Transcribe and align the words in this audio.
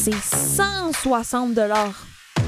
c'est 0.00 0.14
160 0.14 1.52
dollars 1.52 2.06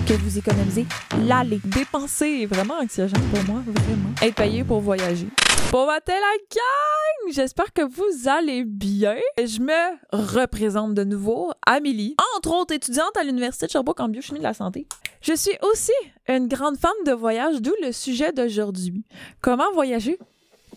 que 0.09 0.15
vous 0.15 0.39
économisez 0.39 0.87
l'aller. 1.27 1.61
Dépenser 1.63 2.47
vraiment 2.47 2.79
anxiogène 2.81 3.21
pour 3.31 3.45
moi, 3.45 3.63
vraiment. 3.67 4.09
Être 4.23 4.37
payé 4.37 4.65
pour 4.65 4.81
voyager. 4.81 5.29
Bon 5.71 5.87
matin 5.87 6.15
la 6.15 6.39
gang! 6.51 7.35
J'espère 7.35 7.75
que 7.75 7.83
vous 7.83 8.27
allez 8.27 8.65
bien. 8.65 9.17
Je 9.37 9.61
me 9.61 10.33
représente 10.35 10.95
de 10.95 11.05
nouveau, 11.05 11.53
Amélie, 11.67 12.17
entre 12.39 12.55
autres 12.55 12.73
étudiante 12.73 13.15
à 13.21 13.23
l'Université 13.23 13.67
de 13.67 13.73
Sherbrooke 13.73 14.01
en 14.01 14.09
biochimie 14.09 14.39
de 14.39 14.45
la 14.45 14.55
santé. 14.55 14.87
Je 15.21 15.35
suis 15.35 15.59
aussi 15.61 15.93
une 16.29 16.49
grande 16.49 16.79
fan 16.79 16.91
de 17.05 17.13
voyage, 17.13 17.61
d'où 17.61 17.75
le 17.83 17.93
sujet 17.93 18.33
d'aujourd'hui. 18.33 19.05
Comment 19.43 19.71
voyager? 19.75 20.19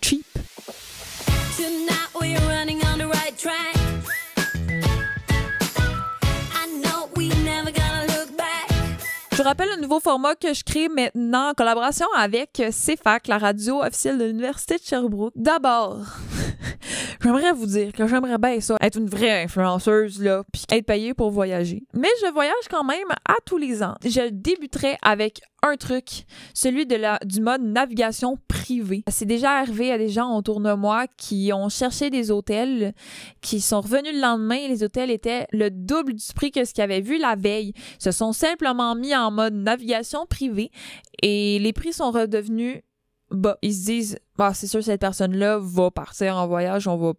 Cheap? 0.02 0.26
Tonight 1.56 2.10
we're 2.20 2.38
running 2.50 2.82
on 2.84 2.98
the 2.98 3.08
right 3.08 3.38
track. 3.38 3.95
Rappelle 9.48 9.70
un 9.78 9.82
nouveau 9.82 10.00
format 10.00 10.36
que 10.36 10.54
je 10.54 10.64
crée 10.64 10.90
maintenant 10.90 11.50
en 11.50 11.54
collaboration 11.54 12.08
avec 12.18 12.54
CFAC, 12.54 13.28
la 13.28 13.38
radio 13.38 13.84
officielle 13.84 14.18
de 14.18 14.26
l'Université 14.26 14.78
de 14.78 14.84
Sherbrooke. 14.84 15.34
D'abord, 15.36 16.00
j'aimerais 17.22 17.52
vous 17.52 17.68
dire 17.68 17.94
que 17.94 18.08
j'aimerais 18.08 18.40
bien 18.40 18.60
ça, 18.60 18.76
être 18.82 18.98
une 18.98 19.08
vraie 19.08 19.44
influenceuse, 19.44 20.22
là, 20.22 20.44
puis 20.52 20.64
être 20.72 20.86
payée 20.86 21.14
pour 21.14 21.30
voyager. 21.30 21.84
Mais 21.94 22.08
je 22.24 22.32
voyage 22.32 22.54
quand 22.72 22.84
même 22.84 23.08
à 23.28 23.36
tous 23.46 23.58
les 23.58 23.84
ans. 23.84 23.94
Je 24.04 24.30
débuterai 24.30 24.98
avec 25.04 25.42
un 25.66 25.78
truc, 25.78 26.26
celui 26.54 26.86
de 26.86 26.96
la, 26.96 27.20
du 27.26 27.42
mode 27.42 27.62
navigation 27.62 28.38
privée. 28.48 29.04
C'est 29.08 29.26
déjà 29.26 29.60
arrivé 29.60 29.92
à 29.92 29.98
des 29.98 30.10
gens 30.10 30.36
autour 30.38 30.60
de 30.62 30.74
moi 30.74 31.08
qui 31.18 31.52
ont 31.54 31.70
cherché 31.70 32.10
des 32.10 32.32
hôtels, 32.32 32.94
qui 33.42 33.62
sont 33.62 33.82
revenus 33.82 34.14
le 34.14 34.22
lendemain 34.22 34.56
et 34.56 34.68
les 34.68 34.84
hôtels 34.84 35.12
étaient 35.12 35.48
le 35.52 35.70
double 35.70 36.14
du 36.14 36.26
prix 36.36 36.52
que 36.52 36.66
ce 36.66 36.74
qu'ils 36.74 36.84
avaient 36.84 37.02
vu 37.02 37.18
la 37.18 37.36
veille. 37.36 37.74
Ils 38.00 38.04
se 38.04 38.12
sont 38.12 38.34
simplement 38.34 38.96
mis 38.96 39.16
en 39.16 39.32
mode 39.32 39.54
navigation 39.54 40.26
privée 40.26 40.72
et 41.22 41.60
les 41.60 41.74
prix 41.74 41.94
sont 41.94 42.12
redevenus 42.12 42.82
bas. 43.32 43.58
Ils 43.62 43.74
se 43.74 43.86
disent, 43.86 44.20
bah, 44.38 44.54
c'est 44.54 44.68
sûr, 44.68 44.84
cette 44.84 45.02
personne-là 45.02 45.60
va 45.62 45.92
partir 45.92 46.38
en 46.38 46.48
voyage, 46.48 46.88
on 46.88 46.98
va 46.98 47.14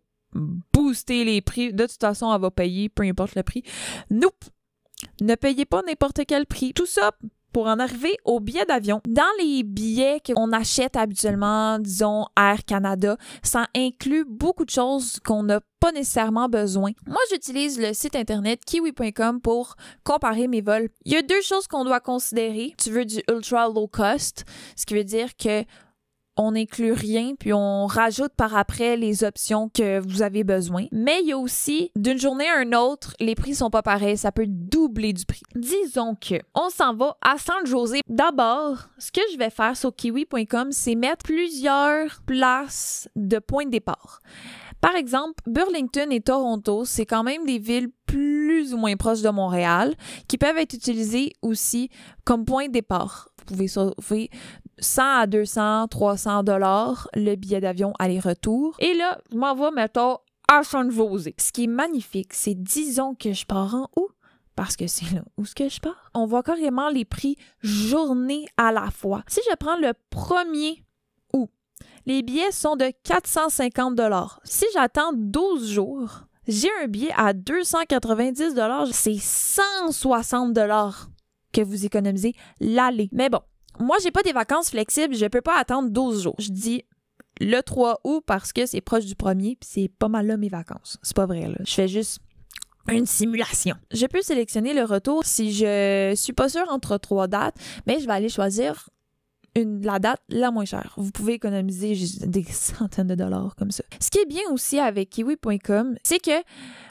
booster 0.72 1.24
les 1.24 1.40
prix. 1.40 1.72
De 1.72 1.86
toute 1.86 2.00
façon, 2.00 2.32
elle 2.34 2.40
va 2.40 2.50
payer, 2.50 2.88
peu 2.88 3.02
importe 3.04 3.34
le 3.34 3.42
prix. 3.42 3.62
Nope! 4.10 4.44
Ne 5.20 5.34
payez 5.34 5.64
pas 5.64 5.82
n'importe 5.86 6.20
quel 6.26 6.46
prix. 6.46 6.72
Tout 6.72 6.86
ça 6.86 7.12
pour 7.56 7.68
en 7.68 7.78
arriver 7.78 8.18
aux 8.26 8.38
billets 8.38 8.66
d'avion. 8.66 9.00
Dans 9.08 9.22
les 9.38 9.62
billets 9.62 10.20
qu'on 10.20 10.52
achète 10.52 10.94
habituellement, 10.94 11.78
disons 11.78 12.26
Air 12.38 12.66
Canada, 12.66 13.16
ça 13.42 13.66
inclut 13.74 14.26
beaucoup 14.28 14.66
de 14.66 14.70
choses 14.70 15.20
qu'on 15.24 15.42
n'a 15.42 15.62
pas 15.80 15.90
nécessairement 15.90 16.50
besoin. 16.50 16.90
Moi, 17.06 17.16
j'utilise 17.30 17.80
le 17.80 17.94
site 17.94 18.14
internet 18.14 18.60
kiwi.com 18.66 19.40
pour 19.40 19.76
comparer 20.04 20.48
mes 20.48 20.60
vols. 20.60 20.90
Il 21.06 21.12
y 21.12 21.16
a 21.16 21.22
deux 21.22 21.40
choses 21.40 21.66
qu'on 21.66 21.86
doit 21.86 22.00
considérer. 22.00 22.74
Tu 22.76 22.90
veux 22.90 23.06
du 23.06 23.22
ultra 23.30 23.70
low 23.70 23.88
cost, 23.88 24.44
ce 24.76 24.84
qui 24.84 24.92
veut 24.92 25.04
dire 25.04 25.34
que 25.38 25.64
on 26.36 26.52
n'inclut 26.52 26.92
rien, 26.92 27.34
puis 27.38 27.52
on 27.52 27.86
rajoute 27.86 28.32
par 28.36 28.56
après 28.56 28.96
les 28.96 29.24
options 29.24 29.68
que 29.68 30.00
vous 30.00 30.22
avez 30.22 30.44
besoin. 30.44 30.86
Mais 30.92 31.20
il 31.22 31.28
y 31.28 31.32
a 31.32 31.38
aussi, 31.38 31.90
d'une 31.96 32.18
journée 32.18 32.48
à 32.48 32.62
une 32.62 32.74
autre, 32.74 33.14
les 33.20 33.34
prix 33.34 33.54
sont 33.54 33.70
pas 33.70 33.82
pareils, 33.82 34.16
ça 34.16 34.32
peut 34.32 34.46
doubler 34.46 35.12
du 35.12 35.24
prix. 35.24 35.42
Disons 35.54 36.14
que 36.14 36.36
on 36.54 36.68
s'en 36.70 36.94
va 36.94 37.16
à 37.22 37.38
San 37.38 37.64
José. 37.66 38.00
D'abord, 38.08 38.88
ce 38.98 39.10
que 39.10 39.20
je 39.32 39.38
vais 39.38 39.50
faire 39.50 39.76
sur 39.76 39.94
kiwi.com, 39.94 40.72
c'est 40.72 40.94
mettre 40.94 41.24
plusieurs 41.24 42.20
places 42.26 43.08
de 43.16 43.38
points 43.38 43.64
de 43.64 43.70
départ. 43.70 44.20
Par 44.80 44.94
exemple, 44.94 45.42
Burlington 45.46 46.10
et 46.10 46.20
Toronto, 46.20 46.84
c'est 46.84 47.06
quand 47.06 47.22
même 47.22 47.46
des 47.46 47.58
villes 47.58 47.88
plus 48.06 48.72
ou 48.74 48.76
moins 48.76 48.94
proches 48.96 49.22
de 49.22 49.30
Montréal 49.30 49.94
qui 50.28 50.38
peuvent 50.38 50.58
être 50.58 50.74
utilisées 50.74 51.32
aussi 51.42 51.90
comme 52.24 52.44
point 52.44 52.66
de 52.68 52.72
départ. 52.72 53.30
Vous 53.38 53.44
pouvez 53.46 53.68
sauver 53.68 54.30
100 54.78 55.02
à 55.20 55.26
200, 55.26 55.88
300 55.88 56.42
dollars 56.42 57.08
le 57.14 57.34
billet 57.34 57.60
d'avion 57.60 57.92
aller-retour. 57.98 58.76
Et 58.78 58.94
là, 58.94 59.18
je 59.30 59.36
m'en 59.36 59.54
vais, 59.54 59.70
mettons, 59.70 60.18
à 60.48 60.62
San 60.62 60.90
Jose. 60.90 61.30
Ce 61.38 61.52
qui 61.52 61.64
est 61.64 61.68
magnifique, 61.68 62.32
c'est 62.32 62.54
disons 62.54 63.14
que 63.14 63.32
je 63.32 63.46
pars 63.46 63.74
en 63.74 63.88
août, 63.96 64.10
parce 64.54 64.76
que 64.76 64.86
c'est 64.86 65.12
là 65.12 65.22
où 65.36 65.44
ce 65.44 65.54
que 65.54 65.68
je 65.68 65.80
pars. 65.80 66.10
On 66.14 66.26
voit 66.26 66.42
carrément 66.42 66.88
les 66.88 67.04
prix 67.04 67.36
journée 67.62 68.46
à 68.56 68.72
la 68.72 68.90
fois. 68.90 69.22
Si 69.28 69.40
je 69.50 69.54
prends 69.56 69.76
le 69.76 69.92
premier 70.10 70.84
août, 71.32 71.50
les 72.06 72.22
billets 72.22 72.52
sont 72.52 72.76
de 72.76 72.92
450 73.02 73.94
dollars. 73.94 74.40
Si 74.44 74.64
j'attends 74.72 75.12
12 75.12 75.70
jours, 75.70 76.22
j'ai 76.46 76.70
un 76.82 76.86
billet 76.86 77.12
à 77.16 77.32
290 77.32 78.54
dollars. 78.54 78.88
C'est 78.92 79.18
160 79.18 80.52
dollars 80.52 81.08
que 81.52 81.60
vous 81.60 81.84
économisez 81.84 82.34
l'aller. 82.60 83.08
Mais 83.12 83.28
bon, 83.28 83.40
moi, 83.78 83.96
j'ai 84.02 84.10
pas 84.10 84.22
des 84.22 84.32
vacances 84.32 84.70
flexibles, 84.70 85.14
je 85.14 85.26
peux 85.26 85.40
pas 85.40 85.58
attendre 85.58 85.90
12 85.90 86.22
jours. 86.22 86.36
Je 86.38 86.50
dis 86.50 86.84
le 87.40 87.60
3 87.60 88.00
août 88.04 88.22
parce 88.26 88.52
que 88.52 88.66
c'est 88.66 88.80
proche 88.80 89.04
du 89.04 89.14
premier, 89.14 89.56
puis 89.56 89.68
c'est 89.70 89.88
pas 89.98 90.08
mal 90.08 90.26
là 90.26 90.36
mes 90.36 90.48
vacances. 90.48 90.98
C'est 91.02 91.16
pas 91.16 91.26
vrai, 91.26 91.48
là. 91.48 91.58
Je 91.64 91.72
fais 91.72 91.88
juste 91.88 92.20
une 92.88 93.06
simulation. 93.06 93.76
Je 93.92 94.06
peux 94.06 94.22
sélectionner 94.22 94.72
le 94.72 94.84
retour 94.84 95.24
si 95.24 95.52
je 95.52 96.12
suis 96.16 96.32
pas 96.32 96.48
sûre 96.48 96.66
entre 96.70 96.98
trois 96.98 97.26
dates, 97.26 97.56
mais 97.86 98.00
je 98.00 98.06
vais 98.06 98.12
aller 98.12 98.28
choisir 98.28 98.88
la 99.64 99.98
date 99.98 100.20
la 100.28 100.50
moins 100.50 100.64
chère. 100.64 100.92
Vous 100.96 101.10
pouvez 101.10 101.34
économiser 101.34 101.94
juste 101.94 102.26
des 102.26 102.44
centaines 102.50 103.06
de 103.06 103.14
dollars 103.14 103.54
comme 103.56 103.70
ça. 103.70 103.84
Ce 104.00 104.10
qui 104.10 104.18
est 104.18 104.26
bien 104.26 104.42
aussi 104.52 104.78
avec 104.78 105.10
kiwi.com, 105.10 105.96
c'est 106.02 106.18
que 106.18 106.42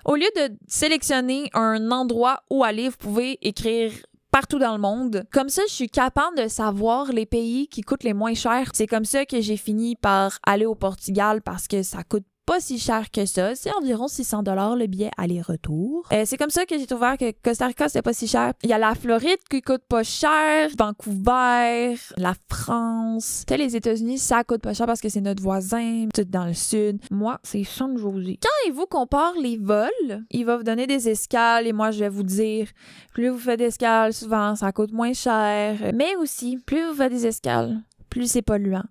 au 0.06 0.16
lieu 0.16 0.28
de 0.36 0.56
sélectionner 0.68 1.50
un 1.54 1.92
endroit 1.92 2.44
où 2.50 2.64
aller, 2.64 2.90
vous 2.90 2.98
pouvez 2.98 3.38
écrire 3.48 3.92
partout 4.36 4.60
dans 4.60 4.74
le 4.74 4.82
monde. 4.82 5.24
Comme 5.32 5.48
ça, 5.48 5.62
je 5.70 5.74
suis 5.74 5.88
capable 5.88 6.38
de 6.38 6.50
savoir 6.50 7.14
les 7.14 7.26
pays 7.26 7.70
qui 7.70 7.80
coûtent 7.80 8.04
les 8.04 8.14
moins 8.14 8.34
chers. 8.34 8.70
C'est 8.74 8.86
comme 8.86 9.06
ça 9.06 9.26
que 9.26 9.40
j'ai 9.40 9.56
fini 9.56 9.96
par 9.96 10.40
aller 10.46 10.66
au 10.66 10.76
Portugal 10.76 11.42
parce 11.42 11.70
que 11.70 11.84
ça 11.84 12.04
coûte 12.04 12.26
pas 12.46 12.60
si 12.60 12.78
cher 12.80 13.10
que 13.12 13.26
ça. 13.26 13.56
C'est 13.56 13.74
environ 13.74 14.08
600 14.08 14.44
dollars 14.44 14.76
le 14.76 14.88
billet 14.88 15.12
aller-retour. 15.18 16.08
Euh, 16.12 16.24
c'est 16.26 16.38
comme 16.38 16.50
ça 16.50 16.66
que 16.66 16.76
j'ai 16.76 16.86
découvert 16.86 17.18
que 17.18 17.32
Costa 17.44 17.68
Rica, 17.68 17.90
c'était 17.90 18.02
pas 18.02 18.14
si 18.14 18.28
cher. 18.28 18.54
Il 18.64 18.70
y 18.70 18.74
a 18.74 18.78
la 18.78 18.94
Floride 18.96 19.40
qui 19.50 19.62
coûte 19.62 19.84
pas 19.88 20.04
cher, 20.04 20.70
Vancouver, 20.78 21.96
la 22.18 22.34
France. 22.50 23.44
Tu 23.48 23.56
les 23.56 23.76
États-Unis, 23.76 24.20
ça 24.20 24.44
coûte 24.44 24.62
pas 24.62 24.74
cher 24.74 24.86
parce 24.86 25.02
que 25.02 25.10
c'est 25.10 25.22
notre 25.22 25.42
voisin, 25.42 26.08
tout 26.14 26.24
dans 26.26 26.46
le 26.46 26.54
sud. 26.54 27.00
Moi, 27.10 27.40
c'est 27.44 27.64
San 27.64 27.98
Jose. 27.98 28.38
Quand 28.42 28.68
il 28.68 28.74
vous 28.74 28.86
compare 28.86 29.34
les 29.42 29.58
vols, 29.58 30.26
il 30.32 30.46
va 30.46 30.58
vous 30.58 30.64
donner 30.64 30.88
des 30.88 31.10
escales 31.10 31.68
et 31.68 31.74
moi, 31.74 31.92
je 31.92 32.00
vais 32.00 32.10
vous 32.10 32.24
dire, 32.24 32.68
plus 33.14 33.30
vous 33.30 33.40
faites 33.40 33.60
d'escales, 33.60 34.14
souvent, 34.14 34.56
ça 34.56 34.72
coûte 34.72 34.92
moins 34.92 35.14
cher. 35.14 35.78
Mais 35.94 36.16
aussi, 36.18 36.58
plus 36.66 36.88
vous 36.88 36.96
faites 36.96 37.12
des 37.12 37.26
escales, 37.26 37.82
plus 38.10 38.32
c'est 38.32 38.42
polluant. 38.42 38.84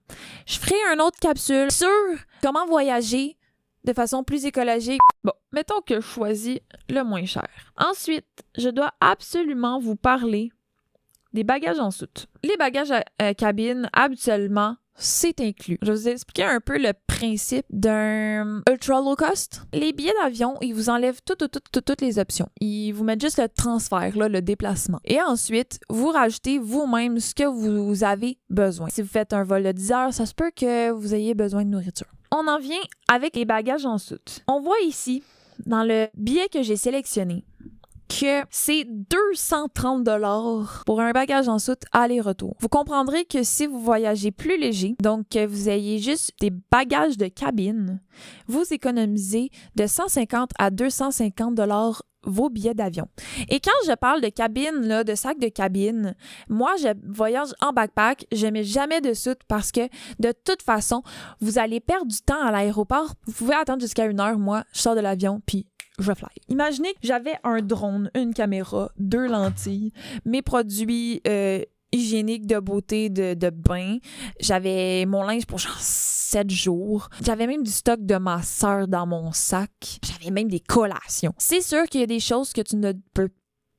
Je 0.46 0.58
ferai 0.58 0.74
une 0.92 1.00
autre 1.00 1.18
capsule 1.20 1.70
sur 1.70 1.88
comment 2.42 2.66
voyager 2.66 3.36
de 3.84 3.92
façon 3.92 4.24
plus 4.24 4.44
écologique. 4.44 5.00
Bon, 5.22 5.32
mettons 5.52 5.80
que 5.80 5.96
je 5.96 6.06
choisis 6.06 6.58
le 6.88 7.02
moins 7.02 7.26
cher. 7.26 7.48
Ensuite, 7.76 8.44
je 8.56 8.68
dois 8.68 8.92
absolument 9.00 9.78
vous 9.78 9.96
parler 9.96 10.50
des 11.32 11.44
bagages 11.44 11.80
en 11.80 11.90
soute. 11.90 12.26
Les 12.42 12.56
bagages 12.56 12.92
à, 12.92 13.04
à 13.18 13.34
cabine, 13.34 13.90
habituellement, 13.92 14.76
c'est 14.96 15.40
inclus. 15.40 15.78
Je 15.82 15.90
vais 15.90 15.98
vous 15.98 16.08
expliquer 16.08 16.44
un 16.44 16.60
peu 16.60 16.78
le 16.78 16.92
principe 17.06 17.66
d'un 17.70 18.62
ultra 18.70 19.00
low 19.00 19.16
cost. 19.16 19.62
Les 19.72 19.92
billets 19.92 20.14
d'avion, 20.22 20.56
ils 20.60 20.72
vous 20.72 20.88
enlèvent 20.90 21.20
toutes, 21.24 21.50
toutes, 21.50 21.64
toutes, 21.72 21.84
toutes 21.84 22.00
les 22.00 22.18
options. 22.18 22.48
Ils 22.60 22.92
vous 22.92 23.04
mettent 23.04 23.20
juste 23.20 23.38
le 23.38 23.48
transfert, 23.48 24.16
le 24.16 24.40
déplacement. 24.40 25.00
Et 25.04 25.20
ensuite, 25.20 25.80
vous 25.88 26.08
rajoutez 26.08 26.58
vous-même 26.58 27.18
ce 27.18 27.34
que 27.34 27.44
vous 27.44 28.04
avez 28.04 28.38
besoin. 28.48 28.88
Si 28.88 29.02
vous 29.02 29.08
faites 29.08 29.32
un 29.32 29.42
vol 29.42 29.64
de 29.64 29.72
10 29.72 29.92
heures, 29.92 30.14
ça 30.14 30.26
se 30.26 30.34
peut 30.34 30.52
que 30.54 30.90
vous 30.90 31.14
ayez 31.14 31.34
besoin 31.34 31.64
de 31.64 31.70
nourriture. 31.70 32.06
On 32.36 32.48
en 32.48 32.58
vient 32.58 32.80
avec 33.06 33.36
les 33.36 33.44
bagages 33.44 33.86
en 33.86 33.96
soute. 33.96 34.42
On 34.48 34.60
voit 34.60 34.80
ici, 34.80 35.22
dans 35.66 35.84
le 35.84 36.08
billet 36.14 36.48
que 36.48 36.64
j'ai 36.64 36.74
sélectionné, 36.74 37.44
que 38.20 38.46
c'est 38.50 38.86
230 38.88 40.04
dollars 40.04 40.82
pour 40.86 41.00
un 41.00 41.12
bagage 41.12 41.48
en 41.48 41.58
soute 41.58 41.82
aller-retour. 41.92 42.56
Vous 42.60 42.68
comprendrez 42.68 43.24
que 43.24 43.42
si 43.42 43.66
vous 43.66 43.80
voyagez 43.80 44.30
plus 44.30 44.58
léger, 44.58 44.94
donc 45.02 45.28
que 45.30 45.46
vous 45.46 45.68
ayez 45.68 45.98
juste 45.98 46.32
des 46.40 46.50
bagages 46.70 47.16
de 47.16 47.26
cabine, 47.26 48.00
vous 48.46 48.64
économisez 48.70 49.50
de 49.76 49.86
150 49.86 50.50
à 50.58 50.70
250 50.70 51.54
dollars 51.54 52.02
vos 52.26 52.48
billets 52.48 52.74
d'avion. 52.74 53.06
Et 53.48 53.60
quand 53.60 53.70
je 53.86 53.94
parle 53.94 54.20
de 54.20 54.28
cabine, 54.28 55.02
de 55.04 55.14
sac 55.14 55.38
de 55.38 55.48
cabine, 55.48 56.14
moi, 56.48 56.74
je 56.80 56.88
voyage 57.06 57.54
en 57.60 57.72
backpack, 57.72 58.26
je 58.32 58.46
mets 58.46 58.64
jamais 58.64 59.00
de 59.00 59.12
soute 59.12 59.40
parce 59.46 59.72
que 59.72 59.88
de 60.18 60.32
toute 60.44 60.62
façon, 60.62 61.02
vous 61.40 61.58
allez 61.58 61.80
perdre 61.80 62.06
du 62.06 62.20
temps 62.22 62.40
à 62.42 62.50
l'aéroport. 62.50 63.12
Vous 63.26 63.32
pouvez 63.32 63.54
attendre 63.54 63.80
jusqu'à 63.80 64.06
une 64.06 64.20
heure. 64.20 64.38
Moi, 64.38 64.64
je 64.72 64.80
sors 64.80 64.94
de 64.94 65.00
l'avion, 65.00 65.42
puis 65.44 65.66
je. 65.98 66.40
Imaginez 66.48 66.92
que 66.94 67.00
j'avais 67.02 67.34
un 67.44 67.60
drone, 67.60 68.10
une 68.14 68.34
caméra, 68.34 68.90
deux 68.98 69.26
lentilles, 69.26 69.92
mes 70.24 70.42
produits 70.42 71.20
euh, 71.26 71.62
hygiéniques 71.92 72.46
de 72.46 72.58
beauté 72.58 73.08
de, 73.08 73.34
de 73.34 73.50
bain. 73.50 73.98
J'avais 74.40 75.06
mon 75.06 75.22
linge 75.22 75.46
pour 75.46 75.58
genre 75.58 75.78
sept 75.78 76.50
jours. 76.50 77.08
J'avais 77.22 77.46
même 77.46 77.62
du 77.62 77.70
stock 77.70 78.04
de 78.04 78.16
ma 78.16 78.40
dans 78.88 79.06
mon 79.06 79.32
sac. 79.32 80.00
J'avais 80.04 80.30
même 80.30 80.48
des 80.48 80.60
collations. 80.60 81.34
C'est 81.38 81.60
sûr 81.60 81.84
qu'il 81.84 82.00
y 82.00 82.04
a 82.04 82.08
des 82.08 82.20
choses 82.20 82.52
que 82.52 82.60
tu 82.60 82.76
ne 82.76 82.92
peux 83.14 83.30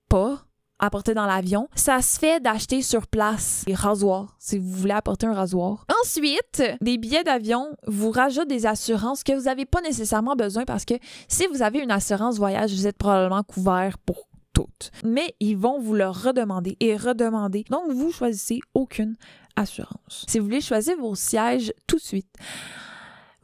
pas 0.07 0.44
apporter 0.79 1.13
dans 1.13 1.25
l'avion, 1.25 1.67
ça 1.75 2.01
se 2.01 2.19
fait 2.19 2.41
d'acheter 2.41 2.81
sur 2.81 3.07
place 3.07 3.63
des 3.65 3.73
rasoirs, 3.73 4.35
si 4.39 4.57
vous 4.57 4.69
voulez 4.69 4.93
apporter 4.93 5.25
un 5.25 5.33
rasoir. 5.33 5.85
Ensuite, 6.01 6.63
des 6.81 6.97
billets 6.97 7.23
d'avion 7.23 7.75
vous 7.87 8.11
rajoutent 8.11 8.49
des 8.49 8.65
assurances 8.65 9.23
que 9.23 9.33
vous 9.33 9.43
n'avez 9.43 9.65
pas 9.65 9.81
nécessairement 9.81 10.35
besoin 10.35 10.65
parce 10.65 10.85
que 10.85 10.95
si 11.27 11.47
vous 11.47 11.61
avez 11.61 11.79
une 11.79 11.91
assurance 11.91 12.37
voyage, 12.37 12.71
vous 12.71 12.87
êtes 12.87 12.97
probablement 12.97 13.43
couvert 13.43 13.97
pour 13.99 14.27
toutes. 14.53 14.91
Mais 15.03 15.35
ils 15.39 15.57
vont 15.57 15.79
vous 15.79 15.93
le 15.93 16.07
redemander 16.07 16.77
et 16.79 16.95
redemander. 16.95 17.65
Donc, 17.69 17.91
vous 17.91 18.11
choisissez 18.11 18.59
aucune 18.73 19.15
assurance. 19.55 20.25
Si 20.27 20.39
vous 20.39 20.45
voulez 20.45 20.61
choisir 20.61 20.97
vos 20.97 21.15
sièges 21.15 21.73
tout 21.87 21.97
de 21.97 22.01
suite, 22.01 22.33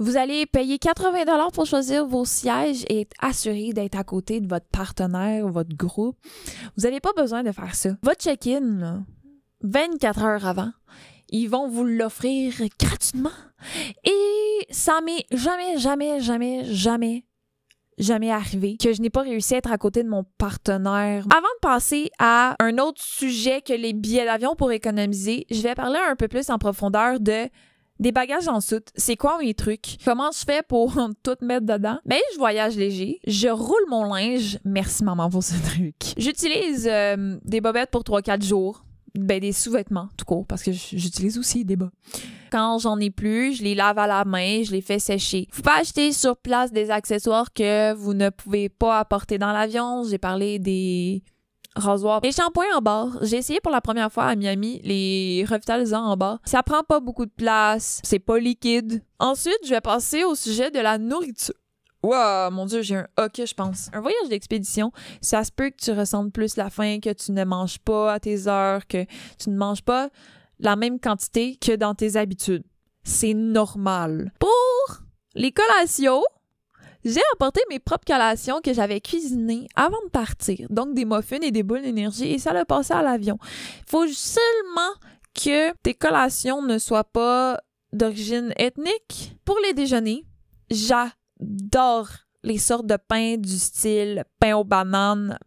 vous 0.01 0.17
allez 0.17 0.47
payer 0.47 0.79
80 0.79 1.25
dollars 1.25 1.51
pour 1.51 1.67
choisir 1.67 2.07
vos 2.07 2.25
sièges 2.25 2.85
et 2.89 3.01
être 3.01 3.15
assuré 3.19 3.71
d'être 3.71 3.95
à 3.95 4.03
côté 4.03 4.41
de 4.41 4.47
votre 4.47 4.65
partenaire 4.65 5.45
ou 5.45 5.51
votre 5.51 5.75
groupe. 5.75 6.17
Vous 6.75 6.83
n'avez 6.83 6.99
pas 6.99 7.13
besoin 7.15 7.43
de 7.43 7.51
faire 7.51 7.75
ça. 7.75 7.91
Votre 8.01 8.23
check-in, 8.23 8.79
là, 8.79 8.99
24 9.61 10.23
heures 10.23 10.47
avant, 10.47 10.71
ils 11.29 11.47
vont 11.47 11.67
vous 11.67 11.83
l'offrir 11.83 12.51
gratuitement. 12.79 13.29
Et 14.03 14.65
ça 14.71 15.01
m'est 15.01 15.27
jamais, 15.31 15.77
jamais, 15.77 16.19
jamais, 16.19 16.65
jamais, 16.65 17.23
jamais 17.99 18.31
arrivé 18.31 18.77
que 18.77 18.93
je 18.93 19.03
n'ai 19.03 19.11
pas 19.11 19.21
réussi 19.21 19.53
à 19.53 19.57
être 19.57 19.71
à 19.71 19.77
côté 19.77 20.01
de 20.01 20.09
mon 20.09 20.23
partenaire. 20.39 21.25
Avant 21.29 21.41
de 21.41 21.59
passer 21.61 22.09
à 22.17 22.55
un 22.59 22.79
autre 22.79 23.03
sujet 23.03 23.61
que 23.61 23.73
les 23.73 23.93
billets 23.93 24.25
d'avion 24.25 24.55
pour 24.55 24.71
économiser, 24.71 25.45
je 25.51 25.61
vais 25.61 25.75
parler 25.75 25.99
un 26.09 26.15
peu 26.15 26.27
plus 26.27 26.49
en 26.49 26.57
profondeur 26.57 27.19
de 27.19 27.49
des 28.01 28.11
bagages 28.11 28.47
en 28.47 28.59
soute. 28.59 28.89
C'est 28.95 29.15
quoi 29.15 29.37
mes 29.39 29.53
trucs? 29.53 29.97
Comment 30.03 30.31
je 30.31 30.43
fais 30.43 30.63
pour 30.67 30.93
tout 31.23 31.35
mettre 31.41 31.65
dedans? 31.65 31.99
Ben, 32.05 32.19
je 32.33 32.37
voyage 32.37 32.75
léger. 32.75 33.19
Je 33.25 33.47
roule 33.47 33.85
mon 33.89 34.03
linge. 34.13 34.57
Merci 34.65 35.03
maman 35.03 35.29
pour 35.29 35.43
ce 35.43 35.53
truc. 35.63 35.95
J'utilise 36.17 36.87
euh, 36.91 37.37
des 37.45 37.61
bobettes 37.61 37.91
pour 37.91 38.01
3-4 38.01 38.43
jours. 38.43 38.83
Ben, 39.13 39.39
des 39.39 39.51
sous-vêtements, 39.51 40.07
tout 40.17 40.23
court, 40.25 40.45
parce 40.47 40.63
que 40.63 40.71
j'utilise 40.71 41.37
aussi 41.37 41.65
des 41.65 41.75
bas. 41.75 41.91
Quand 42.49 42.79
j'en 42.79 42.97
ai 42.97 43.09
plus, 43.09 43.55
je 43.55 43.63
les 43.63 43.75
lave 43.75 43.97
à 43.97 44.07
la 44.07 44.23
main, 44.23 44.63
je 44.63 44.71
les 44.71 44.81
fais 44.81 44.99
sécher. 44.99 45.47
Faut 45.51 45.61
pas 45.61 45.79
acheter 45.79 46.13
sur 46.13 46.37
place 46.37 46.71
des 46.71 46.91
accessoires 46.91 47.51
que 47.53 47.93
vous 47.93 48.13
ne 48.13 48.29
pouvez 48.29 48.69
pas 48.69 48.99
apporter 48.99 49.37
dans 49.37 49.51
l'avion. 49.51 50.03
J'ai 50.05 50.17
parlé 50.17 50.59
des 50.59 51.23
rasoirs. 51.75 52.21
Les 52.23 52.31
shampoings 52.31 52.75
en 52.75 52.81
barre. 52.81 53.17
J'ai 53.21 53.37
essayé 53.37 53.59
pour 53.61 53.71
la 53.71 53.81
première 53.81 54.11
fois 54.11 54.25
à 54.25 54.35
Miami 54.35 54.81
les 54.83 55.45
revitalisants 55.49 56.05
en 56.05 56.17
barre. 56.17 56.39
Ça 56.45 56.63
prend 56.63 56.83
pas 56.83 56.99
beaucoup 56.99 57.25
de 57.25 57.31
place. 57.31 58.01
C'est 58.03 58.19
pas 58.19 58.39
liquide. 58.39 59.03
Ensuite, 59.19 59.59
je 59.63 59.69
vais 59.69 59.81
passer 59.81 60.23
au 60.23 60.35
sujet 60.35 60.71
de 60.71 60.79
la 60.79 60.97
nourriture. 60.97 61.55
Wow, 62.03 62.49
mon 62.51 62.65
dieu, 62.65 62.81
j'ai 62.81 62.95
un 62.95 63.07
hockey, 63.17 63.45
je 63.45 63.53
pense. 63.53 63.89
Un 63.93 64.01
voyage 64.01 64.27
d'expédition, 64.27 64.91
ça 65.21 65.43
se 65.43 65.51
peut 65.51 65.69
que 65.69 65.83
tu 65.83 65.91
ressentes 65.91 66.33
plus 66.33 66.57
la 66.57 66.71
faim, 66.71 66.99
que 66.99 67.13
tu 67.13 67.31
ne 67.31 67.43
manges 67.43 67.77
pas 67.77 68.13
à 68.13 68.19
tes 68.19 68.47
heures, 68.47 68.87
que 68.87 69.05
tu 69.37 69.51
ne 69.51 69.57
manges 69.57 69.83
pas 69.83 70.09
la 70.59 70.75
même 70.75 70.99
quantité 70.99 71.57
que 71.57 71.75
dans 71.75 71.93
tes 71.93 72.17
habitudes. 72.17 72.63
C'est 73.03 73.35
normal. 73.35 74.31
Pour 74.39 75.01
les 75.35 75.51
collations, 75.51 76.23
j'ai 77.03 77.21
apporté 77.33 77.61
mes 77.69 77.79
propres 77.79 78.05
collations 78.05 78.61
que 78.61 78.73
j'avais 78.73 79.01
cuisinées 79.01 79.67
avant 79.75 80.01
de 80.05 80.09
partir. 80.09 80.67
Donc 80.69 80.93
des 80.93 81.05
muffins 81.05 81.41
et 81.41 81.51
des 81.51 81.63
boules 81.63 81.81
d'énergie 81.81 82.31
et 82.31 82.39
ça 82.39 82.53
l'a 82.53 82.65
passé 82.65 82.93
à 82.93 83.01
l'avion. 83.01 83.37
Faut 83.87 84.07
seulement 84.07 84.93
que 85.33 85.73
tes 85.83 85.93
collations 85.93 86.61
ne 86.61 86.77
soient 86.77 87.03
pas 87.03 87.59
d'origine 87.93 88.53
ethnique. 88.57 89.35
Pour 89.45 89.57
les 89.63 89.73
déjeuners, 89.73 90.25
j'adore 90.69 92.09
les 92.43 92.57
sortes 92.57 92.87
de 92.87 92.97
pain 92.97 93.37
du 93.37 93.57
style 93.57 94.23
pain 94.39 94.55
aux 94.55 94.63
bananes, 94.63 95.37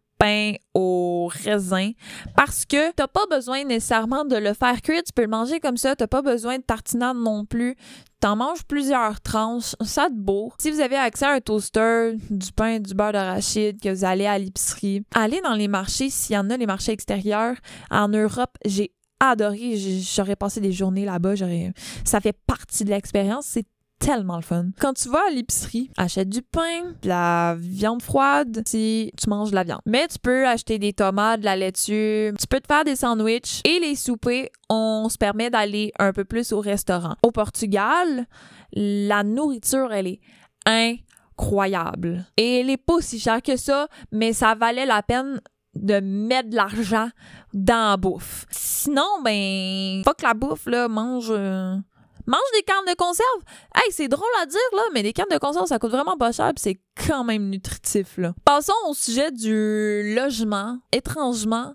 au 0.74 1.30
raisin 1.32 1.92
parce 2.36 2.64
que 2.64 2.92
t'as 2.92 3.08
pas 3.08 3.26
besoin 3.30 3.64
nécessairement 3.64 4.24
de 4.24 4.36
le 4.36 4.54
faire 4.54 4.82
cuire, 4.82 5.02
tu 5.04 5.12
peux 5.12 5.22
le 5.22 5.28
manger 5.28 5.60
comme 5.60 5.76
ça, 5.76 5.96
t'as 5.96 6.06
pas 6.06 6.22
besoin 6.22 6.58
de 6.58 6.62
tartinade 6.62 7.16
non 7.16 7.44
plus. 7.44 7.76
T'en 8.20 8.36
manges 8.36 8.64
plusieurs 8.64 9.20
tranches, 9.20 9.74
ça 9.84 10.08
te 10.08 10.14
beau. 10.14 10.52
Si 10.58 10.70
vous 10.70 10.80
avez 10.80 10.96
accès 10.96 11.26
à 11.26 11.32
un 11.32 11.40
toaster, 11.40 12.14
du 12.30 12.52
pain, 12.52 12.80
du 12.80 12.94
beurre 12.94 13.12
d'arachide, 13.12 13.80
que 13.80 13.90
vous 13.90 14.04
allez 14.04 14.26
à 14.26 14.38
l'épicerie, 14.38 15.04
allez 15.14 15.40
dans 15.42 15.54
les 15.54 15.68
marchés 15.68 16.08
s'il 16.08 16.34
y 16.34 16.38
en 16.38 16.48
a, 16.48 16.56
les 16.56 16.66
marchés 16.66 16.92
extérieurs. 16.92 17.56
En 17.90 18.08
Europe, 18.08 18.56
j'ai 18.64 18.92
adoré, 19.20 19.76
j'aurais 19.76 20.36
passé 20.36 20.60
des 20.60 20.72
journées 20.72 21.04
là-bas, 21.04 21.34
j'aurais 21.34 21.72
ça 22.04 22.20
fait 22.20 22.36
partie 22.46 22.84
de 22.84 22.90
l'expérience, 22.90 23.46
c'est 23.46 23.66
tellement 23.98 24.36
le 24.36 24.42
fun. 24.42 24.66
Quand 24.80 24.92
tu 24.92 25.08
vas 25.08 25.22
à 25.28 25.30
l'épicerie, 25.30 25.90
achète 25.96 26.28
du 26.28 26.42
pain, 26.42 26.92
de 27.02 27.08
la 27.08 27.56
viande 27.58 28.02
froide, 28.02 28.62
si 28.66 29.10
tu 29.18 29.30
manges 29.30 29.50
de 29.50 29.54
la 29.54 29.64
viande. 29.64 29.80
Mais 29.86 30.06
tu 30.08 30.18
peux 30.18 30.46
acheter 30.46 30.78
des 30.78 30.92
tomates, 30.92 31.40
de 31.40 31.44
la 31.44 31.56
laitue, 31.56 32.32
tu 32.38 32.46
peux 32.48 32.60
te 32.60 32.66
faire 32.66 32.84
des 32.84 32.96
sandwichs 32.96 33.60
et 33.64 33.78
les 33.80 33.94
soupers, 33.94 34.50
on 34.68 35.08
se 35.08 35.16
permet 35.16 35.50
d'aller 35.50 35.92
un 35.98 36.12
peu 36.12 36.24
plus 36.24 36.52
au 36.52 36.60
restaurant. 36.60 37.14
Au 37.22 37.30
Portugal, 37.30 38.26
la 38.72 39.22
nourriture, 39.22 39.92
elle 39.92 40.08
est 40.08 40.20
incroyable. 40.66 42.26
Et 42.36 42.60
elle 42.60 42.70
est 42.70 42.76
pas 42.76 43.00
si 43.00 43.18
chère 43.18 43.42
que 43.42 43.56
ça, 43.56 43.88
mais 44.12 44.32
ça 44.32 44.54
valait 44.54 44.86
la 44.86 45.02
peine 45.02 45.40
de 45.74 46.00
mettre 46.00 46.50
de 46.50 46.56
l'argent 46.56 47.08
dans 47.52 47.90
la 47.90 47.96
bouffe. 47.96 48.46
Sinon, 48.50 49.22
ben, 49.24 50.02
fuck 50.04 50.22
la 50.22 50.34
bouffe, 50.34 50.66
là, 50.66 50.88
mange... 50.88 51.30
euh, 51.30 51.76
mange 52.26 52.40
des 52.54 52.62
cannes 52.62 52.84
de 52.86 52.94
conserve. 52.94 53.42
Hey, 53.74 53.90
c'est 53.90 54.08
drôle 54.08 54.26
à 54.40 54.46
dire, 54.46 54.58
là, 54.72 54.82
mais 54.92 55.02
des 55.02 55.12
cannes 55.12 55.26
de 55.30 55.38
conserve, 55.38 55.66
ça 55.66 55.78
coûte 55.78 55.90
vraiment 55.90 56.16
pas 56.16 56.32
cher, 56.32 56.52
c'est 56.56 56.80
quand 57.06 57.24
même 57.24 57.48
nutritif, 57.50 58.16
là. 58.18 58.34
Passons 58.44 58.72
au 58.88 58.94
sujet 58.94 59.30
du 59.30 60.14
logement. 60.14 60.78
Étrangement, 60.92 61.74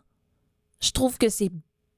je 0.81 0.91
trouve 0.91 1.17
que 1.17 1.29
c'est 1.29 1.51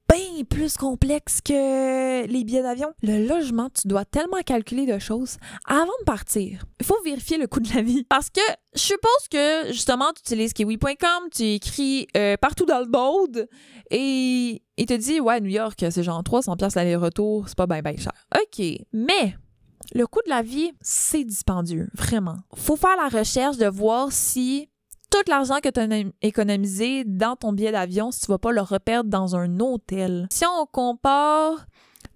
bien 0.08 0.44
plus 0.48 0.76
complexe 0.76 1.40
que 1.40 2.26
les 2.26 2.44
billets 2.44 2.62
d'avion. 2.62 2.92
Le 3.02 3.26
logement, 3.26 3.68
tu 3.70 3.88
dois 3.88 4.04
tellement 4.04 4.40
calculer 4.44 4.86
de 4.86 4.98
choses 4.98 5.36
avant 5.66 5.92
de 6.00 6.04
partir. 6.04 6.64
Il 6.80 6.86
faut 6.86 7.00
vérifier 7.04 7.38
le 7.38 7.46
coût 7.46 7.60
de 7.60 7.74
la 7.74 7.82
vie. 7.82 8.04
Parce 8.08 8.30
que 8.30 8.40
je 8.74 8.80
suppose 8.80 9.28
que, 9.30 9.72
justement, 9.72 10.12
tu 10.14 10.20
utilises 10.20 10.52
kiwi.com, 10.52 11.28
tu 11.32 11.44
écris 11.44 12.08
euh, 12.16 12.36
partout 12.36 12.66
dans 12.66 12.80
le 12.80 12.88
monde 12.88 13.46
et 13.90 14.62
il 14.76 14.86
te 14.86 14.94
dit, 14.94 15.20
ouais, 15.20 15.40
New 15.40 15.50
York, 15.50 15.84
c'est 15.90 16.02
genre 16.02 16.22
300 16.22 16.56
pièces 16.56 16.74
l'aller-retour, 16.74 17.48
c'est 17.48 17.56
pas 17.56 17.66
bien, 17.66 17.82
bien 17.82 17.96
cher. 17.96 18.12
OK. 18.34 18.64
Mais 18.92 19.36
le 19.94 20.06
coût 20.06 20.20
de 20.24 20.30
la 20.30 20.42
vie, 20.42 20.72
c'est 20.80 21.24
dispendieux, 21.24 21.88
vraiment. 21.94 22.36
Faut 22.54 22.76
faire 22.76 22.96
la 22.96 23.08
recherche 23.08 23.56
de 23.58 23.66
voir 23.66 24.10
si 24.10 24.68
tout 25.12 25.30
l'argent 25.30 25.58
que 25.62 25.68
tu 25.68 25.78
as 25.78 26.10
économisé 26.22 27.04
dans 27.04 27.36
ton 27.36 27.52
billet 27.52 27.70
d'avion, 27.70 28.10
si 28.10 28.20
tu 28.20 28.26
vas 28.28 28.38
pas 28.38 28.50
le 28.50 28.62
reperdre 28.62 29.10
dans 29.10 29.36
un 29.36 29.60
hôtel. 29.60 30.26
Si 30.30 30.44
on 30.46 30.64
compare 30.64 31.66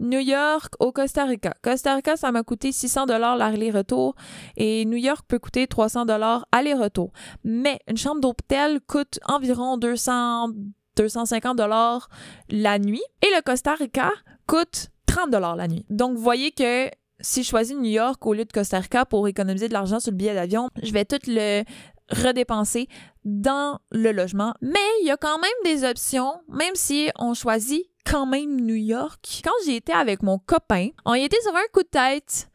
New 0.00 0.18
York 0.18 0.74
au 0.80 0.92
Costa 0.92 1.24
Rica. 1.24 1.54
Costa 1.62 1.94
Rica, 1.94 2.16
ça 2.16 2.32
m'a 2.32 2.42
coûté 2.42 2.72
600 2.72 3.06
dollars 3.06 3.36
l'aller-retour 3.36 4.14
et 4.56 4.84
New 4.86 4.96
York 4.96 5.24
peut 5.28 5.38
coûter 5.38 5.66
300 5.66 6.06
dollars 6.06 6.46
aller-retour. 6.52 7.12
Mais 7.44 7.78
une 7.86 7.96
chambre 7.98 8.20
d'hôtel 8.20 8.80
coûte 8.86 9.18
environ 9.28 9.76
200 9.76 10.48
250 10.96 11.58
dollars 11.58 12.08
la 12.48 12.78
nuit 12.78 13.02
et 13.22 13.26
le 13.26 13.42
Costa 13.42 13.74
Rica 13.74 14.10
coûte 14.46 14.88
30 15.06 15.30
dollars 15.30 15.56
la 15.56 15.68
nuit. 15.68 15.84
Donc 15.90 16.16
vous 16.16 16.22
voyez 16.22 16.50
que 16.52 16.88
si 17.20 17.42
je 17.42 17.48
choisis 17.48 17.76
New 17.76 17.90
York 17.90 18.24
au 18.26 18.32
lieu 18.32 18.44
de 18.44 18.52
Costa 18.52 18.78
Rica 18.78 19.04
pour 19.04 19.28
économiser 19.28 19.68
de 19.68 19.74
l'argent 19.74 20.00
sur 20.00 20.12
le 20.12 20.16
billet 20.16 20.34
d'avion, 20.34 20.68
je 20.82 20.92
vais 20.92 21.04
tout 21.04 21.18
le 21.26 21.64
redépenser 22.10 22.88
dans 23.24 23.78
le 23.90 24.12
logement. 24.12 24.54
Mais 24.60 24.78
il 25.02 25.06
y 25.06 25.10
a 25.10 25.16
quand 25.16 25.38
même 25.38 25.50
des 25.64 25.84
options, 25.84 26.40
même 26.48 26.74
si 26.74 27.10
on 27.16 27.34
choisit 27.34 27.84
quand 28.04 28.26
même 28.26 28.60
New 28.60 28.74
York. 28.76 29.40
Quand 29.42 29.54
j'y 29.64 29.74
étais 29.74 29.92
avec 29.92 30.22
mon 30.22 30.38
copain, 30.38 30.88
on 31.04 31.14
y 31.14 31.24
était 31.24 31.40
sur 31.42 31.54
un 31.54 31.66
coup 31.72 31.82
de 31.82 31.88
tête 31.88 32.48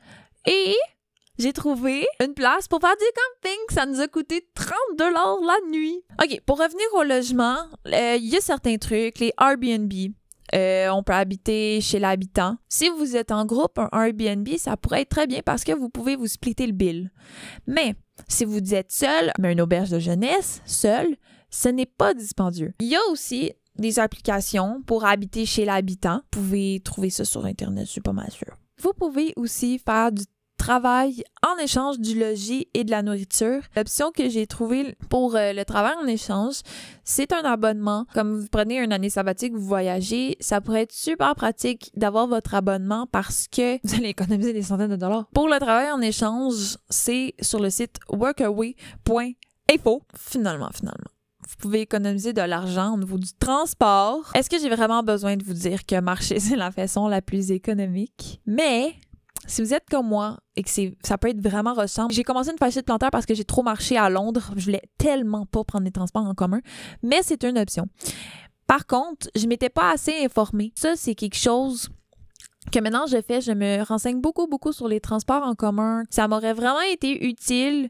et 0.45 0.75
j'ai 1.37 1.53
trouvé 1.53 2.05
une 2.23 2.33
place 2.33 2.67
pour 2.67 2.79
faire 2.79 2.95
du 2.95 3.05
camping. 3.15 3.59
Ça 3.69 3.85
nous 3.85 3.99
a 3.99 4.07
coûté 4.07 4.47
30 4.53 4.75
dollars 4.97 5.39
la 5.41 5.69
nuit. 5.69 6.03
OK, 6.21 6.39
pour 6.45 6.59
revenir 6.59 6.85
au 6.93 7.03
logement, 7.03 7.57
euh, 7.87 8.15
il 8.17 8.29
y 8.29 8.37
a 8.37 8.41
certains 8.41 8.77
trucs, 8.77 9.19
les 9.19 9.33
Airbnb. 9.39 9.91
Euh, 10.53 10.89
on 10.89 11.01
peut 11.01 11.13
habiter 11.13 11.79
chez 11.81 11.99
l'habitant. 11.99 12.57
Si 12.67 12.89
vous 12.89 13.15
êtes 13.15 13.31
en 13.31 13.45
groupe, 13.45 13.79
un 13.79 13.89
Airbnb, 13.93 14.47
ça 14.57 14.75
pourrait 14.77 15.01
être 15.01 15.09
très 15.09 15.27
bien 15.27 15.41
parce 15.43 15.63
que 15.63 15.71
vous 15.71 15.89
pouvez 15.89 16.15
vous 16.15 16.27
splitter 16.27 16.67
le 16.67 16.73
bill. 16.73 17.11
Mais 17.67 17.95
si 18.27 18.45
vous 18.45 18.73
êtes 18.73 18.91
seul, 18.91 19.31
mais 19.39 19.53
une 19.53 19.61
auberge 19.61 19.89
de 19.89 19.99
jeunesse, 19.99 20.61
seul, 20.65 21.15
ce 21.49 21.69
n'est 21.69 21.85
pas 21.85 22.13
dispendieux. 22.13 22.73
Il 22.79 22.87
y 22.87 22.95
a 22.95 23.01
aussi 23.11 23.51
des 23.77 23.99
applications 23.99 24.81
pour 24.85 25.05
habiter 25.05 25.45
chez 25.45 25.65
l'habitant. 25.65 26.21
Vous 26.33 26.41
pouvez 26.41 26.81
trouver 26.83 27.09
ça 27.09 27.25
sur 27.25 27.45
Internet, 27.45 27.85
je 27.85 27.91
suis 27.91 28.01
pas 28.01 28.13
mal 28.13 28.31
sûre. 28.31 28.57
Vous 28.79 28.93
pouvez 28.93 29.33
aussi 29.35 29.79
faire 29.79 30.11
du 30.11 30.23
travail 30.61 31.23
en 31.41 31.57
échange 31.57 31.99
du 31.99 32.19
logis 32.19 32.67
et 32.75 32.83
de 32.83 32.91
la 32.91 33.01
nourriture. 33.01 33.61
L'option 33.75 34.11
que 34.11 34.29
j'ai 34.29 34.45
trouvée 34.45 34.95
pour 35.09 35.35
euh, 35.35 35.53
le 35.53 35.65
travail 35.65 35.95
en 35.99 36.05
échange, 36.05 36.61
c'est 37.03 37.33
un 37.33 37.43
abonnement. 37.43 38.05
Comme 38.13 38.39
vous 38.39 38.47
prenez 38.47 38.77
une 38.77 38.93
année 38.93 39.09
sabbatique, 39.09 39.53
vous 39.53 39.65
voyagez, 39.65 40.37
ça 40.39 40.61
pourrait 40.61 40.83
être 40.83 40.93
super 40.93 41.33
pratique 41.33 41.91
d'avoir 41.95 42.27
votre 42.27 42.53
abonnement 42.53 43.07
parce 43.11 43.47
que 43.47 43.79
vous 43.83 43.95
allez 43.95 44.09
économiser 44.09 44.53
des 44.53 44.61
centaines 44.61 44.91
de 44.91 44.95
dollars. 44.97 45.25
Pour 45.33 45.47
le 45.47 45.57
travail 45.57 45.91
en 45.91 45.99
échange, 45.99 46.77
c'est 46.91 47.33
sur 47.41 47.59
le 47.59 47.71
site 47.71 47.97
workaway.info. 48.09 50.03
Finalement, 50.15 50.69
finalement. 50.71 51.09
vous 51.49 51.55
pouvez 51.57 51.81
économiser 51.81 52.33
de 52.33 52.41
l'argent 52.41 52.93
au 52.93 52.97
niveau 52.99 53.17
du 53.17 53.33
transport. 53.39 54.31
Est-ce 54.35 54.49
que 54.49 54.59
j'ai 54.59 54.69
vraiment 54.69 55.01
besoin 55.01 55.37
de 55.37 55.43
vous 55.43 55.55
dire 55.55 55.87
que 55.87 55.99
marcher, 55.99 56.39
c'est 56.39 56.55
la 56.55 56.69
façon 56.69 57.07
la 57.07 57.23
plus 57.23 57.49
économique? 57.49 58.41
Mais 58.45 58.93
si 59.47 59.61
vous 59.61 59.73
êtes 59.73 59.89
comme 59.89 60.07
moi 60.07 60.37
et 60.55 60.63
que 60.63 60.69
ça 61.03 61.17
peut 61.17 61.29
être 61.29 61.41
vraiment 61.41 61.73
ressemblant, 61.73 62.13
j'ai 62.13 62.23
commencé 62.23 62.51
une 62.51 62.57
fascie 62.57 62.79
de 62.79 62.83
planteur 62.83 63.11
parce 63.11 63.25
que 63.25 63.33
j'ai 63.33 63.43
trop 63.43 63.63
marché 63.63 63.97
à 63.97 64.09
Londres. 64.09 64.51
Je 64.55 64.65
voulais 64.65 64.83
tellement 64.97 65.45
pas 65.45 65.63
prendre 65.63 65.85
les 65.85 65.91
transports 65.91 66.25
en 66.25 66.33
commun, 66.33 66.61
mais 67.01 67.21
c'est 67.23 67.43
une 67.43 67.57
option. 67.57 67.87
Par 68.67 68.85
contre, 68.85 69.29
je 69.35 69.47
m'étais 69.47 69.69
pas 69.69 69.91
assez 69.91 70.23
informée. 70.23 70.71
Ça, 70.75 70.95
c'est 70.95 71.15
quelque 71.15 71.37
chose 71.37 71.89
que 72.71 72.79
maintenant 72.79 73.05
je 73.07 73.21
fais. 73.21 73.41
Je 73.41 73.51
me 73.51 73.83
renseigne 73.83 74.21
beaucoup, 74.21 74.47
beaucoup 74.47 74.71
sur 74.71 74.87
les 74.87 74.99
transports 74.99 75.43
en 75.43 75.55
commun. 75.55 76.03
Ça 76.09 76.27
m'aurait 76.27 76.53
vraiment 76.53 76.81
été 76.81 77.27
utile 77.27 77.89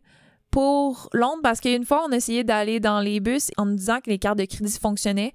pour 0.50 1.10
Londres 1.13 1.41
parce 1.43 1.62
qu'une 1.62 1.86
fois, 1.86 2.03
on 2.08 2.12
essayait 2.12 2.43
d'aller 2.43 2.79
dans 2.79 3.00
les 3.00 3.20
bus 3.20 3.51
en 3.58 3.65
nous 3.65 3.75
disant 3.75 4.00
que 4.03 4.10
les 4.10 4.20
cartes 4.20 4.38
de 4.38 4.46
crédit 4.46 4.77
fonctionnaient, 4.79 5.34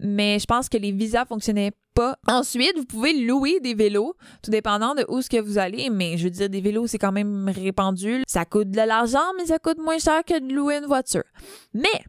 mais 0.00 0.38
je 0.38 0.46
pense 0.46 0.68
que 0.68 0.78
les 0.78 0.92
visas 0.92 1.24
fonctionnaient 1.24 1.72
pas. 1.94 2.16
Ensuite, 2.28 2.76
vous 2.76 2.84
pouvez 2.84 3.12
louer 3.24 3.60
des 3.60 3.74
vélos, 3.74 4.14
tout 4.42 4.50
dépendant 4.50 4.94
de 4.94 5.04
où 5.08 5.20
ce 5.22 5.28
que 5.28 5.40
vous 5.40 5.58
allez, 5.58 5.90
mais 5.90 6.16
je 6.16 6.24
veux 6.24 6.30
dire, 6.30 6.48
des 6.48 6.60
vélos, 6.60 6.86
c'est 6.86 6.98
quand 6.98 7.12
même 7.12 7.48
répandu. 7.48 8.22
Ça 8.26 8.44
coûte 8.44 8.70
de 8.70 8.76
l'argent, 8.76 9.32
mais 9.36 9.46
ça 9.46 9.58
coûte 9.58 9.78
moins 9.78 9.98
cher 9.98 10.24
que 10.24 10.38
de 10.38 10.54
louer 10.54 10.76
une 10.76 10.86
voiture. 10.86 11.24
Mais 11.74 12.04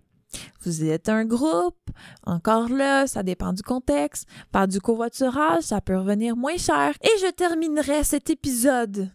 vous 0.61 0.83
êtes 0.83 1.09
un 1.09 1.25
groupe, 1.25 1.89
encore 2.25 2.69
là, 2.69 3.07
ça 3.07 3.23
dépend 3.23 3.53
du 3.53 3.63
contexte. 3.63 4.27
Par 4.51 4.67
du 4.67 4.79
covoiturage, 4.79 5.63
ça 5.63 5.81
peut 5.81 5.97
revenir 5.97 6.35
moins 6.35 6.57
cher. 6.57 6.93
Et 7.01 7.19
je 7.21 7.31
terminerai 7.31 8.03
cet 8.03 8.29
épisode 8.29 9.11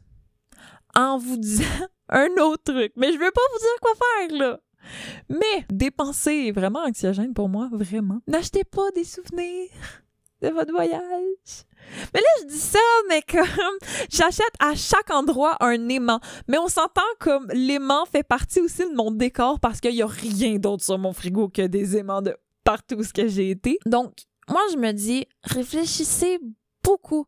en 0.97 1.19
vous 1.19 1.37
disant 1.37 1.65
un 2.09 2.29
autre 2.41 2.65
truc. 2.73 2.93
Mais 2.97 3.13
je 3.13 3.19
veux 3.19 3.31
pas 3.31 3.41
vous 3.53 3.59
dire 3.59 3.81
quoi 3.81 3.93
faire, 3.95 4.39
là. 4.39 4.61
Mais 5.29 5.65
dépenser 5.71 6.47
est 6.49 6.53
vraiment 6.53 6.81
anxiogène 6.81 7.35
pour 7.35 7.49
moi, 7.49 7.69
vraiment. 7.73 8.21
N'achetez 8.27 8.65
pas 8.65 8.91
des 8.95 9.05
souvenirs 9.05 9.71
de 10.43 10.49
votre 10.49 10.73
voyage. 10.73 11.65
Mais 12.13 12.21
là, 12.21 12.27
je 12.43 12.47
dis 12.47 12.59
ça, 12.59 12.79
mais 13.09 13.23
comme 13.23 13.79
j'achète 14.11 14.55
à 14.59 14.75
chaque 14.75 15.11
endroit 15.11 15.57
un 15.61 15.89
aimant. 15.89 16.21
Mais 16.49 16.59
on 16.59 16.69
s'entend 16.69 17.03
comme 17.19 17.47
l'aimant 17.53 18.07
fait 18.07 18.23
partie 18.23 18.61
aussi 18.61 18.89
de 18.89 18.95
mon 18.95 19.11
décor 19.11 19.61
parce 19.61 19.81
qu'il 19.81 19.95
y 19.95 20.03
a 20.03 20.07
rien 20.07 20.57
d'autre 20.57 20.85
sur 20.85 20.99
mon 20.99 21.13
frigo 21.13 21.49
que 21.49 21.67
des 21.67 21.97
aimants 21.97 22.23
de 22.23 22.37
partout 22.65 22.97
où 22.97 23.03
j'ai 23.27 23.51
été. 23.51 23.79
Donc, 23.87 24.13
moi, 24.49 24.63
je 24.73 24.79
me 24.79 24.93
dis, 24.93 25.27
réfléchissez 25.43 26.39
beaucoup 26.83 27.27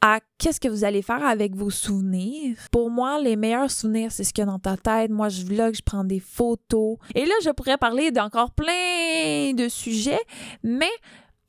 à 0.00 0.20
qu'est-ce 0.38 0.60
que 0.60 0.68
vous 0.68 0.84
allez 0.84 1.02
faire 1.02 1.24
avec 1.24 1.54
vos 1.54 1.70
souvenirs. 1.70 2.56
Pour 2.70 2.90
moi, 2.90 3.20
les 3.20 3.36
meilleurs 3.36 3.70
souvenirs, 3.70 4.12
c'est 4.12 4.24
ce 4.24 4.32
qu'il 4.32 4.42
y 4.42 4.48
a 4.48 4.50
dans 4.50 4.58
ta 4.58 4.76
tête. 4.76 5.10
Moi, 5.10 5.28
je 5.28 5.44
vlog, 5.44 5.74
je 5.74 5.82
prends 5.82 6.04
des 6.04 6.20
photos. 6.20 6.96
Et 7.14 7.26
là, 7.26 7.34
je 7.42 7.50
pourrais 7.50 7.78
parler 7.78 8.10
d'encore 8.10 8.52
plein 8.52 9.52
de 9.54 9.68
sujets, 9.68 10.20
mais 10.62 10.90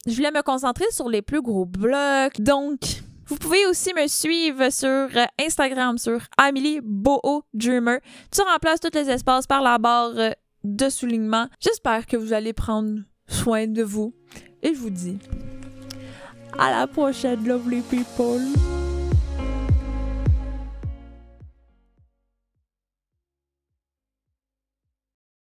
je 0.08 0.16
voulais 0.16 0.32
me 0.32 0.42
concentrer 0.42 0.86
sur 0.92 1.10
les 1.10 1.22
plus 1.22 1.42
gros 1.42 1.66
blocs. 1.66 2.40
Donc, 2.40 2.80
vous 3.28 3.38
pouvez 3.38 3.66
aussi 3.68 3.94
me 3.94 4.08
suivre 4.08 4.72
sur 4.72 5.08
Instagram, 5.40 5.98
sur 5.98 6.20
Amélie 6.38 6.80
Boho 6.84 7.44
Dreamer. 7.54 8.00
Tu 8.32 8.42
remplaces 8.42 8.80
tous 8.80 8.96
les 8.96 9.10
espaces 9.10 9.46
par 9.46 9.62
la 9.62 9.78
barre 9.78 10.14
de 10.64 10.90
soulignement. 10.90 11.48
J'espère 11.60 12.08
que 12.08 12.18
vous 12.18 12.34
allez 12.34 12.54
prendre 12.54 13.02
soin 13.28 13.68
de 13.68 13.84
vous. 13.84 14.14
Et 14.64 14.74
je 14.74 14.80
vous 14.80 14.90
dis 14.90 15.20
à 16.58 16.72
la 16.72 16.88
prochaine, 16.88 17.48
lovely 17.48 17.82
people. 17.82 18.40